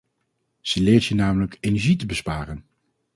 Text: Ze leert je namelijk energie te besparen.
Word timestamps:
Ze 0.61 0.81
leert 0.81 1.05
je 1.05 1.15
namelijk 1.15 1.57
energie 1.59 1.95
te 1.95 2.05
besparen. 2.05 2.65